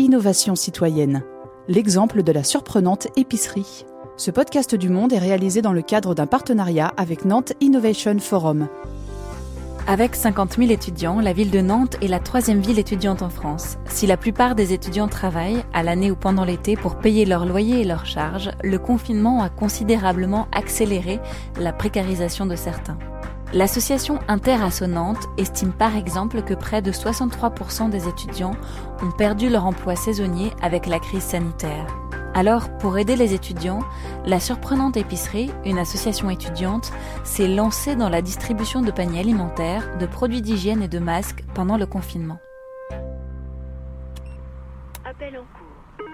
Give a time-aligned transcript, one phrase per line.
[0.00, 1.24] Innovation citoyenne,
[1.66, 3.84] l'exemple de la surprenante épicerie.
[4.16, 8.68] Ce podcast du Monde est réalisé dans le cadre d'un partenariat avec Nantes Innovation Forum.
[9.88, 13.76] Avec 50 000 étudiants, la ville de Nantes est la troisième ville étudiante en France.
[13.86, 17.80] Si la plupart des étudiants travaillent, à l'année ou pendant l'été, pour payer leur loyer
[17.80, 21.18] et leurs charges, le confinement a considérablement accéléré
[21.58, 22.98] la précarisation de certains.
[23.54, 28.54] L'association Interassonante estime par exemple que près de 63% des étudiants
[29.02, 31.86] ont perdu leur emploi saisonnier avec la crise sanitaire.
[32.34, 33.80] Alors, pour aider les étudiants,
[34.26, 36.92] la Surprenante Épicerie, une association étudiante,
[37.24, 41.78] s'est lancée dans la distribution de paniers alimentaires, de produits d'hygiène et de masques pendant
[41.78, 42.38] le confinement.
[45.06, 46.06] Appel en cours.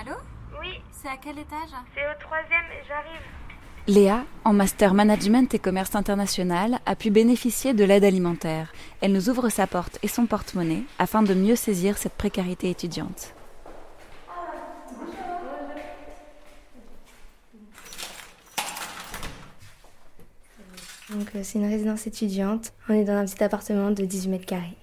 [0.00, 0.16] Allô?
[0.58, 1.68] Oui, C'est à quel étage?
[1.94, 3.20] C'est au troisième, j'arrive.
[3.86, 8.72] Léa, en master management et commerce international, a pu bénéficier de l'aide alimentaire.
[9.02, 13.34] Elle nous ouvre sa porte et son porte-monnaie afin de mieux saisir cette précarité étudiante.
[21.10, 22.72] Donc euh, c'est une résidence étudiante.
[22.88, 24.78] On est dans un petit appartement de 18 mètres carrés.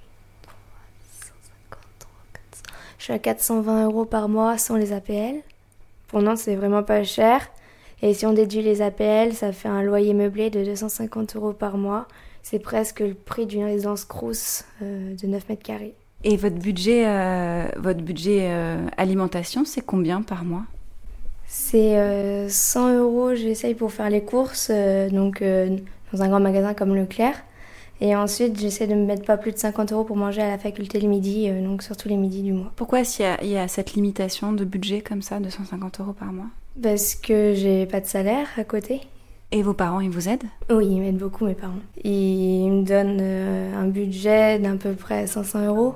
[2.99, 5.41] Je suis à 420 euros par mois sans les APL.
[6.07, 7.49] Pour Nantes, c'est vraiment pas cher.
[8.01, 11.77] Et si on déduit les APL, ça fait un loyer meublé de 250 euros par
[11.77, 12.07] mois.
[12.41, 15.93] C'est presque le prix d'une résidence Crous euh, de 9 mètres carrés.
[16.23, 20.63] Et votre budget, euh, votre budget euh, alimentation, c'est combien par mois?
[21.47, 24.71] C'est euh, 100 euros, j'essaye pour faire les courses,
[25.11, 27.43] donc dans un grand magasin comme Leclerc.
[28.01, 30.57] Et ensuite, j'essaie de me mettre pas plus de 50 euros pour manger à la
[30.57, 32.71] faculté le midi, euh, donc surtout les midis du mois.
[32.75, 36.33] Pourquoi s'il y, y a cette limitation de budget comme ça, de 150 euros par
[36.33, 36.47] mois?
[36.79, 39.01] Parce que j'ai pas de salaire à côté.
[39.51, 40.45] Et vos parents, ils vous aident?
[40.69, 41.73] Oui, ils m'aident beaucoup, mes parents.
[42.03, 45.95] Ils me donnent euh, un budget d'à peu près 500 euros.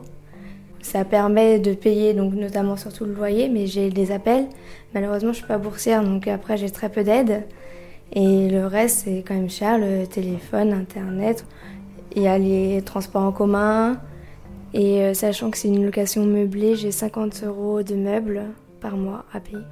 [0.81, 4.47] Ça permet de payer, donc notamment surtout le loyer, mais j'ai des appels.
[4.93, 7.43] Malheureusement, je suis pas boursière, donc après, j'ai très peu d'aide.
[8.11, 11.45] Et le reste, c'est quand même cher, le téléphone, Internet.
[12.15, 13.97] Il y a les transports en commun.
[14.73, 18.43] Et euh, sachant que c'est une location meublée, j'ai 50 euros de meubles
[18.81, 19.64] par mois à payer.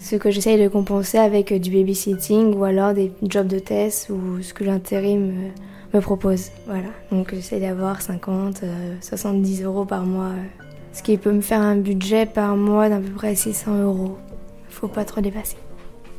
[0.00, 4.10] Ce que j'essaye de compenser avec euh, du babysitting ou alors des jobs de test
[4.10, 6.50] ou ce que l'intérim euh, me propose.
[6.66, 6.88] Voilà.
[7.10, 10.26] Donc j'essaie d'avoir 50, euh, 70 euros par mois.
[10.30, 14.18] euh, Ce qui peut me faire un budget par mois d'à peu près 600 euros.
[14.68, 15.56] Faut pas trop dépasser.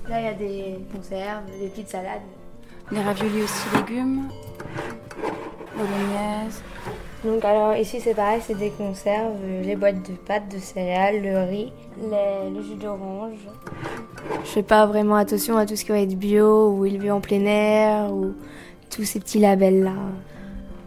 [0.09, 2.21] Là, il y a des conserves, des petites salades.
[2.91, 4.23] Les raviolis aussi légumes
[5.75, 6.61] Bolognaise
[7.23, 11.21] Donc alors ici c'est pareil, c'est des conserves, euh, les boîtes de pâtes, de céréales,
[11.21, 11.71] le riz,
[12.01, 13.37] le jus d'orange.
[14.43, 17.21] Je fais pas vraiment attention à tout ce qui va être bio ou élevé en
[17.21, 18.33] plein air ou
[18.89, 19.93] tous ces petits labels là.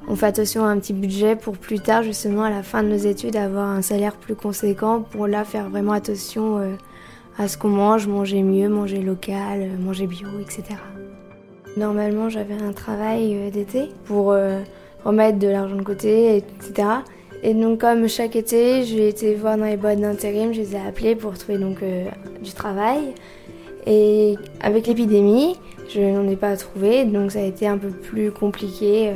[0.09, 2.89] On fait attention à un petit budget pour plus tard justement à la fin de
[2.89, 6.75] nos études avoir un salaire plus conséquent pour là faire vraiment attention euh,
[7.39, 10.65] à ce qu'on mange, manger mieux, manger local, euh, manger bio, etc.
[11.77, 14.35] Normalement j'avais un travail d'été pour
[15.05, 16.89] remettre de l'argent de côté, etc.
[17.43, 20.79] Et donc comme chaque été, j'ai été voir dans les boîtes d'intérim, je les ai
[20.79, 22.07] appelés pour trouver donc euh,
[22.43, 23.13] du travail.
[23.87, 25.57] Et avec l'épidémie,
[25.95, 29.13] je n'en ai pas trouvé, donc ça a été un peu plus compliqué euh,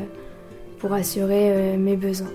[0.78, 2.28] pour assurer euh, mes besoins.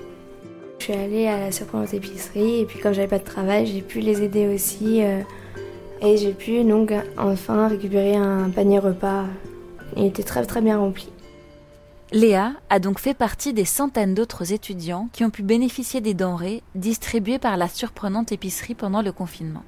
[0.79, 3.81] Je suis allée à la surprenante épicerie et puis comme j'avais pas de travail, j'ai
[3.81, 4.99] pu les aider aussi
[6.01, 9.23] et j'ai pu donc enfin récupérer un panier repas.
[9.95, 11.12] Il était très très bien rempli.
[12.13, 16.61] Léa a donc fait partie des centaines d'autres étudiants qui ont pu bénéficier des denrées
[16.75, 19.63] distribuées par la surprenante épicerie pendant le confinement.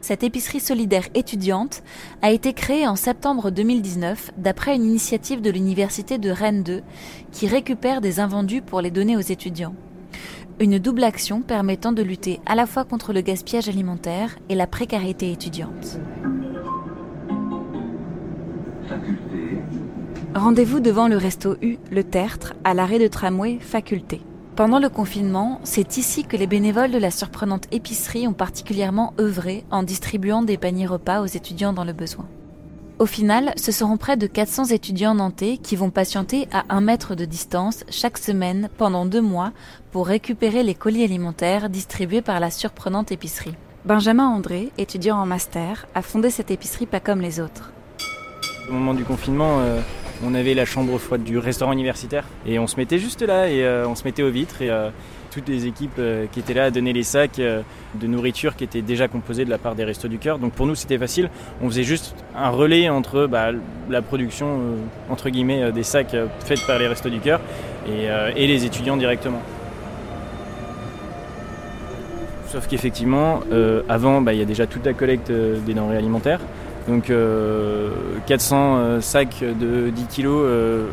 [0.00, 1.82] Cette épicerie solidaire étudiante
[2.22, 6.82] a été créée en septembre 2019 d'après une initiative de l'université de Rennes 2
[7.32, 9.74] qui récupère des invendus pour les donner aux étudiants.
[10.60, 14.68] Une double action permettant de lutter à la fois contre le gaspillage alimentaire et la
[14.68, 15.98] précarité étudiante.
[20.38, 24.20] Rendez-vous devant le resto U, le Tertre, à l'arrêt de tramway Faculté.
[24.54, 29.64] Pendant le confinement, c'est ici que les bénévoles de la surprenante épicerie ont particulièrement œuvré
[29.72, 32.24] en distribuant des paniers repas aux étudiants dans le besoin.
[33.00, 37.16] Au final, ce seront près de 400 étudiants nantais qui vont patienter à un mètre
[37.16, 39.50] de distance chaque semaine pendant deux mois
[39.90, 43.56] pour récupérer les colis alimentaires distribués par la surprenante épicerie.
[43.84, 47.72] Benjamin André, étudiant en master, a fondé cette épicerie pas comme les autres.
[48.68, 49.80] Au moment du confinement, euh,
[50.24, 53.62] on avait la chambre froide du restaurant universitaire et on se mettait juste là et
[53.62, 54.90] euh, on se mettait aux vitres et euh,
[55.30, 59.08] toutes les équipes euh, qui étaient là donnaient les sacs de nourriture qui étaient déjà
[59.08, 60.38] composés de la part des Restos du Cœur.
[60.38, 61.30] Donc pour nous c'était facile,
[61.62, 63.50] on faisait juste un relais entre bah,
[63.88, 64.58] la production
[65.10, 67.40] entre guillemets des sacs faits par les Restos du Cœur
[67.86, 68.06] et,
[68.36, 69.42] et les étudiants directement.
[72.48, 73.40] Sauf qu'effectivement,
[73.90, 76.40] avant, bah, il y a déjà toute la collecte des denrées alimentaires.
[76.88, 77.12] Donc
[78.26, 80.28] 400 sacs de 10 kg,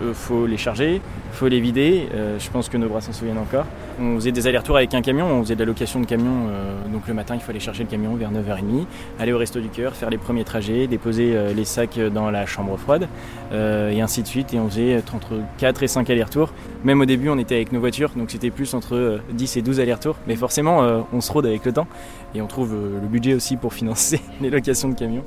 [0.10, 1.02] il faut les charger,
[1.32, 2.10] faut les vider.
[2.38, 3.66] je pense que nos bras s'en souviennent encore.
[4.02, 6.50] On faisait des allers-retours avec un camion, on faisait de la location de camion.
[6.92, 8.86] donc le matin, il fallait charger le camion vers 9h30,
[9.20, 12.76] aller au resto du cœur, faire les premiers trajets, déposer les sacs dans la chambre
[12.76, 13.08] froide,
[13.54, 14.54] et ainsi de suite.
[14.54, 16.52] Et on faisait entre 4 et 5 allers-retours.
[16.84, 19.80] Même au début, on était avec nos voitures, donc c'était plus entre 10 et 12
[19.80, 20.18] allers-retours.
[20.28, 21.88] Mais forcément, on se rôde avec le temps
[22.34, 25.24] et on trouve le budget aussi pour financer les locations de camions.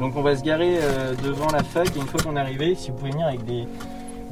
[0.00, 2.74] Donc on va se garer euh, devant la fac et une fois qu'on est arrivé,
[2.74, 3.64] si vous pouvez venir avec des,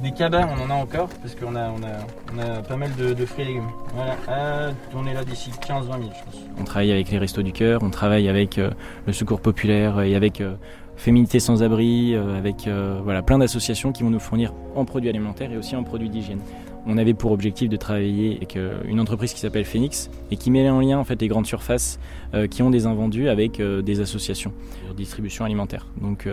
[0.03, 3.45] des cabanes, on en a encore parce qu'on a, on a, pas mal de, fruits
[3.45, 3.71] et légumes.
[3.95, 6.43] Voilà, ah, on est là d'ici 15-20 minutes je pense.
[6.61, 8.71] On travaille avec les Restos du Cœur, on travaille avec euh,
[9.07, 10.55] le Secours Populaire et avec euh,
[10.97, 12.69] Féminité sans abri, avec
[13.03, 16.39] voilà, plein d'associations qui vont nous fournir en produits alimentaires et aussi en produits d'hygiène
[16.87, 20.51] on avait pour objectif de travailler avec euh, une entreprise qui s'appelle Phoenix et qui
[20.51, 21.99] met en lien en fait les grandes surfaces
[22.35, 24.53] euh, qui ont des invendus avec euh, des associations
[24.89, 25.87] de distribution alimentaire.
[26.01, 26.29] Donc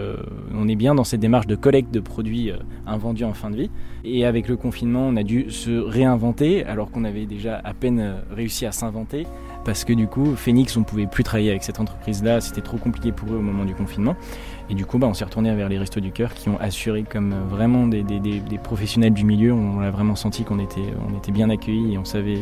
[0.53, 2.51] on est bien dans cette démarche de collecte de produits
[2.85, 3.71] invendus en fin de vie.
[4.03, 8.17] Et avec le confinement, on a dû se réinventer alors qu'on avait déjà à peine
[8.31, 9.25] réussi à s'inventer
[9.63, 13.11] parce que du coup, Phoenix, on pouvait plus travailler avec cette entreprise-là, c'était trop compliqué
[13.11, 14.15] pour eux au moment du confinement.
[14.69, 17.03] Et du coup, bah, on s'est retourné vers les Restos du Cœur qui ont assuré
[17.03, 18.03] comme vraiment des,
[18.63, 19.53] professionnels du milieu.
[19.53, 20.93] On a vraiment senti qu'on était,
[21.31, 22.39] bien accueillis et on savait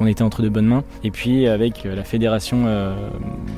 [0.00, 0.82] qu'on était entre de bonnes mains.
[1.04, 2.96] Et puis avec la fédération euh,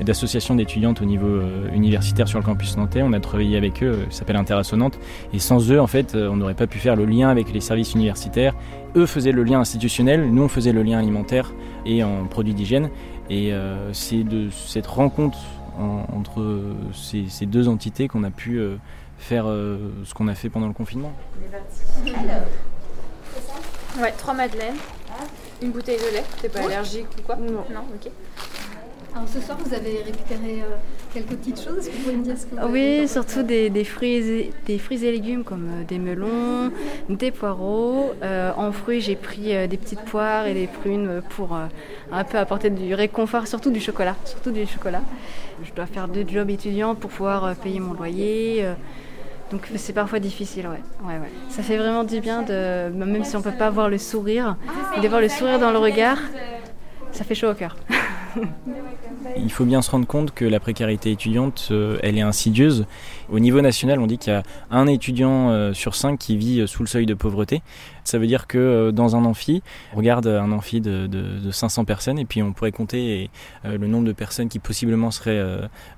[0.03, 3.93] d'associations d'étudiantes au niveau euh, universitaire sur le campus nantais, on a travaillé avec eux,
[3.93, 4.99] euh, ça s'appelle Interassonante.
[5.33, 7.95] Et sans eux, en fait, on n'aurait pas pu faire le lien avec les services
[7.95, 8.55] universitaires.
[8.97, 11.53] Eux faisaient le lien institutionnel, nous on faisait le lien alimentaire
[11.87, 12.91] et en produits d'hygiène.
[13.31, 13.53] Et
[13.93, 15.39] c'est de cette rencontre
[15.79, 16.63] entre
[16.93, 18.77] ces, deux entités qu'on a pu euh,
[19.19, 21.13] faire euh, ce qu'on a fait pendant le confinement.
[24.01, 24.77] Ouais, trois madeleines,
[25.63, 26.25] une bouteille de lait.
[26.41, 27.65] T'es pas allergique ou quoi Non.
[27.71, 28.11] Non, ok.
[29.15, 30.77] Alors ce soir, vous avez récupéré euh,
[31.13, 31.87] quelques petites choses.
[31.87, 35.13] Vous pouvez me dire ce que vous Oui, surtout des, fruits et, des fruits et
[35.13, 36.73] légumes comme euh, des melons,
[37.11, 38.13] des poireaux.
[38.23, 41.55] Euh, en fruits, j'ai pris des petites poires et des prunes pour
[42.11, 44.17] un peu apporter du réconfort, surtout du chocolat.
[44.25, 45.03] Surtout du chocolat.
[45.63, 48.65] Je dois faire deux jobs étudiants pour pouvoir payer mon loyer.
[49.53, 50.81] Donc c'est parfois difficile, ouais.
[51.07, 51.31] ouais, ouais.
[51.51, 54.57] Ça fait vraiment du bien, de, même si on ne peut pas voir le sourire,
[55.01, 56.19] de voir le sourire dans le regard,
[57.13, 57.77] ça fait chaud au cœur.
[59.37, 62.87] Il faut bien se rendre compte que la précarité étudiante, euh, elle est insidieuse.
[63.31, 66.61] Au niveau national, on dit qu'il y a un étudiant euh, sur cinq qui vit
[66.61, 67.63] euh, sous le seuil de pauvreté.
[68.05, 69.63] Ça veut dire que dans un amphi,
[69.93, 71.09] on regarde un amphi de,
[71.51, 73.31] 500 personnes et puis on pourrait compter
[73.63, 75.41] le nombre de personnes qui possiblement seraient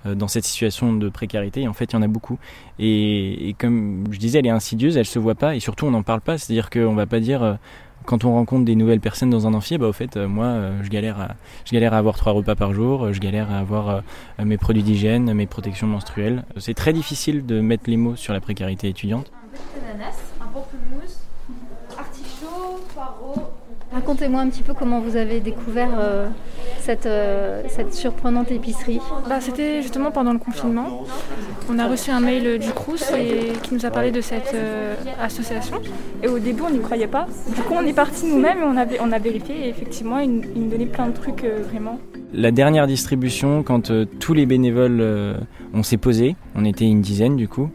[0.05, 1.63] dans cette situation de précarité.
[1.63, 2.39] Et en fait, il y en a beaucoup.
[2.79, 5.93] Et, et, comme je disais, elle est insidieuse, elle se voit pas et surtout on
[5.93, 6.37] n'en parle pas.
[6.37, 7.57] C'est-à-dire qu'on va pas dire
[8.05, 10.83] quand on rencontre des nouvelles personnes dans un amphi, bah, au fait, euh, moi, euh,
[10.83, 11.29] je, galère à,
[11.65, 14.01] je galère à avoir trois repas par jour, je galère à avoir euh,
[14.45, 16.45] mes produits d'hygiène, mes protections menstruelles.
[16.59, 19.31] C'est très difficile de mettre les mots sur la précarité étudiante.
[19.33, 21.19] Un peu d'ananas, un pamplemousse,
[21.99, 23.53] artichaut, poireau,
[23.95, 26.29] Racontez-moi un petit peu comment vous avez découvert euh,
[26.85, 29.01] cette, euh, cette, surprenante épicerie.
[29.29, 31.05] Bah, C'était justement pendant le confinement.
[31.71, 34.95] On a reçu un mail du Crous et, qui nous a parlé de cette euh,
[35.21, 35.81] association.
[36.23, 37.27] Et au début, on n'y croyait pas.
[37.55, 39.67] Du coup, on est parti nous-mêmes et on a, on a vérifié.
[39.67, 41.99] Et effectivement, ils, nous donnaient plein de trucs vraiment.
[42.35, 45.03] La dernière distribution, quand tous les bénévoles,
[45.73, 47.71] on s'est posé, on était une dizaine du coup,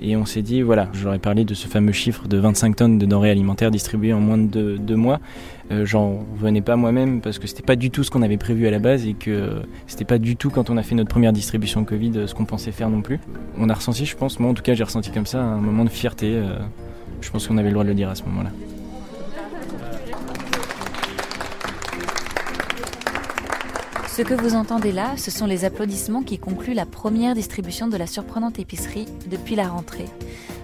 [0.00, 3.06] et on s'est dit, voilà, j'aurais parlé de ce fameux chiffre de 25 tonnes de
[3.06, 5.20] denrées alimentaires distribuées en moins de deux mois.
[5.70, 8.66] Euh, j'en venais pas moi-même parce que c'était pas du tout ce qu'on avait prévu
[8.66, 11.32] à la base et que c'était pas du tout quand on a fait notre première
[11.32, 13.20] distribution Covid euh, ce qu'on pensait faire non plus.
[13.58, 15.84] On a ressenti, je pense, moi en tout cas j'ai ressenti comme ça un moment
[15.84, 16.32] de fierté.
[16.34, 16.58] Euh,
[17.20, 18.50] je pense qu'on avait le droit de le dire à ce moment-là.
[24.14, 27.96] Ce que vous entendez là, ce sont les applaudissements qui concluent la première distribution de
[27.96, 30.04] la surprenante épicerie depuis la rentrée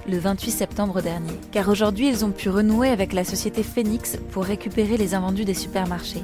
[0.07, 4.45] le 28 septembre dernier, car aujourd'hui ils ont pu renouer avec la société Phoenix pour
[4.45, 6.23] récupérer les invendus des supermarchés.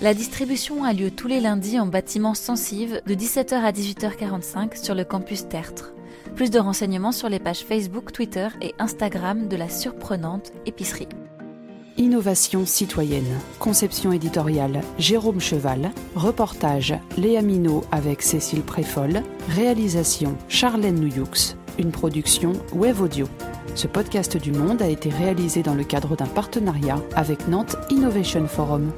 [0.00, 4.94] La distribution a lieu tous les lundis en bâtiment sensive de 17h à 18h45 sur
[4.94, 5.92] le campus Tertre.
[6.36, 11.08] Plus de renseignements sur les pages Facebook, Twitter et Instagram de la surprenante épicerie.
[12.00, 13.38] Innovation citoyenne.
[13.58, 15.90] Conception éditoriale Jérôme Cheval.
[16.14, 19.22] Reportage Léa Minot avec Cécile Préfol.
[19.50, 23.26] Réalisation Charlène Nouyux une production Web Audio.
[23.74, 28.46] Ce podcast du Monde a été réalisé dans le cadre d'un partenariat avec Nantes Innovation
[28.46, 28.92] Forum.